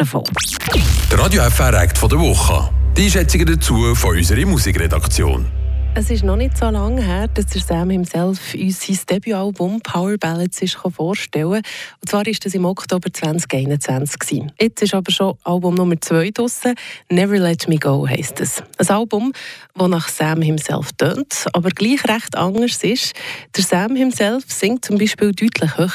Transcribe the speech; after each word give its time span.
davon. 0.00 0.24
Der 1.10 1.18
Radio 1.18 1.42
FR 1.42 1.74
Act 1.74 1.98
von 1.98 2.08
der 2.08 2.18
Woche. 2.18 2.70
Die 2.96 3.04
Einschätzungen 3.04 3.46
dazu 3.46 3.94
von 3.94 4.16
unserer 4.16 4.46
Musikredaktion. 4.46 5.46
Es 5.94 6.08
ist 6.08 6.22
noch 6.22 6.36
nicht 6.36 6.56
so 6.56 6.70
lange 6.70 7.02
her, 7.02 7.28
dass 7.28 7.46
der 7.46 7.60
Sam 7.60 7.90
himself 7.90 8.54
uns 8.54 8.86
sein 8.86 8.98
Debütalbum 9.10 9.80
Power 9.82 10.16
Ballads 10.16 10.62
ist 10.62 10.76
vorstellen 10.76 11.62
Und 12.00 12.08
zwar 12.08 12.24
war 12.24 12.32
das 12.32 12.54
im 12.54 12.64
Oktober 12.64 13.12
2021. 13.12 14.44
Jetzt 14.58 14.82
ist 14.82 14.94
aber 14.94 15.10
schon 15.10 15.34
Album 15.42 15.74
Nummer 15.74 16.00
2 16.00 16.30
draussen. 16.30 16.74
Never 17.10 17.38
Let 17.38 17.68
Me 17.68 17.76
Go 17.76 18.06
heisst 18.08 18.40
es. 18.40 18.62
Ein 18.78 18.88
Album, 18.88 19.32
das 19.74 19.88
nach 19.88 20.08
Sam 20.08 20.40
himself 20.40 20.92
tönt, 20.92 21.46
aber 21.52 21.70
gleich 21.70 22.04
recht 22.04 22.36
anders 22.36 22.82
ist. 22.84 23.12
Der 23.56 23.64
Sam 23.64 23.96
himself 23.96 24.44
singt 24.46 24.84
zum 24.84 24.96
Beispiel 24.96 25.32
deutlich 25.32 25.76
höher 25.76 25.90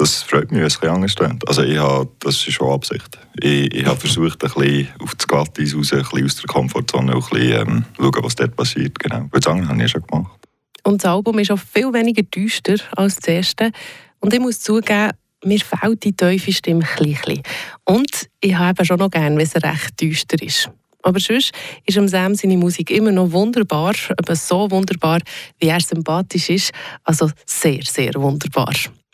das 0.00 0.22
freut 0.22 0.50
mich, 0.50 0.60
wenn 0.60 0.66
es 0.66 0.76
ein 0.76 0.80
bisschen 0.80 0.94
anders 0.94 1.14
klingt. 1.14 1.46
Also 1.46 1.62
ich 1.62 1.76
habe, 1.76 2.08
das 2.20 2.36
ist 2.36 2.52
schon 2.52 2.72
Absicht. 2.72 3.18
Ich, 3.38 3.74
ich 3.74 3.84
habe 3.84 4.00
versucht, 4.00 4.42
ein 4.42 4.50
bisschen 4.50 4.88
auf 4.98 5.14
das 5.14 5.28
Glatteis 5.28 5.74
raus, 5.76 5.92
ein 5.92 5.98
bisschen 6.00 6.24
aus 6.24 6.36
der 6.36 6.46
Komfortzone, 6.46 7.12
ein 7.12 7.18
bisschen 7.18 7.68
ähm, 7.68 7.84
schauen, 7.98 8.24
was 8.24 8.34
dort 8.34 8.56
passiert. 8.56 8.98
Genau. 8.98 9.28
Das 9.30 9.46
andere 9.46 9.68
habe 9.68 9.84
ich 9.84 9.90
schon 9.90 10.02
gemacht. 10.02 10.40
Und 10.84 11.04
das 11.04 11.10
Album 11.10 11.38
ist 11.38 11.50
auch 11.50 11.58
viel 11.58 11.92
weniger 11.92 12.22
düster 12.22 12.76
als 12.96 13.16
das 13.16 13.28
erste. 13.28 13.72
Und 14.20 14.32
ich 14.32 14.40
muss 14.40 14.60
zugeben, 14.60 15.10
mir 15.44 15.60
fehlt 15.60 16.02
die 16.02 16.12
tiefe 16.14 16.52
Stimme 16.52 16.84
ein 16.96 17.04
bisschen. 17.04 17.42
Und 17.84 18.28
ich 18.40 18.54
habe 18.54 18.84
schon 18.86 18.98
noch 18.98 19.10
gerne, 19.10 19.36
wenn 19.36 19.46
es 19.46 19.54
recht 19.54 20.00
düster 20.00 20.42
ist. 20.42 20.70
Aber 21.02 21.20
sonst 21.20 21.52
ist 21.84 21.98
am 21.98 22.08
Sam 22.08 22.34
seine 22.34 22.56
Musik 22.56 22.90
immer 22.90 23.12
noch 23.12 23.32
wunderbar, 23.32 23.94
aber 24.16 24.36
so 24.36 24.70
wunderbar, 24.70 25.20
wie 25.58 25.68
er 25.68 25.80
sympathisch 25.80 26.48
ist. 26.48 26.72
Also 27.04 27.30
sehr, 27.46 27.80
sehr 27.82 28.14
wunderbar. 28.14 28.72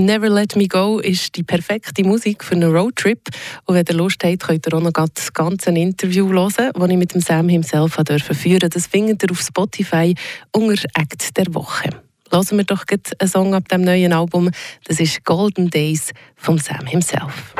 Never 0.00 0.30
Let 0.30 0.54
Me 0.54 0.68
Go 0.68 1.00
ist 1.00 1.34
die 1.34 1.42
perfekte 1.42 2.04
Musik 2.04 2.44
für 2.44 2.54
einen 2.54 2.70
Roadtrip. 2.72 3.18
Und 3.64 3.74
wenn 3.74 3.84
ihr 3.84 3.96
Lust 3.96 4.22
habt, 4.22 4.44
könnt 4.44 4.64
ihr 4.64 4.74
auch 4.74 4.80
noch 4.80 4.92
das 4.92 5.32
ganze 5.32 5.70
Interview 5.70 6.28
hören, 6.28 6.70
das 6.72 6.88
ich 6.88 6.96
mit 6.96 7.14
dem 7.14 7.20
Sam 7.20 7.48
himself 7.48 7.94
führen 7.94 8.04
durfte. 8.04 8.68
Das 8.68 8.86
findet 8.86 9.24
ihr 9.24 9.32
auf 9.32 9.40
Spotify 9.40 10.14
unter 10.52 10.88
Act 10.94 11.36
der 11.36 11.52
Woche. 11.52 11.90
Hören 12.30 12.58
wir 12.58 12.64
doch 12.64 12.84
einen 12.88 13.28
Song 13.28 13.54
ab 13.54 13.68
dem 13.68 13.80
neuen 13.82 14.12
Album. 14.12 14.50
Das 14.84 15.00
ist 15.00 15.24
Golden 15.24 15.68
Days 15.68 16.12
von 16.36 16.58
Sam 16.58 16.86
himself. 16.86 17.54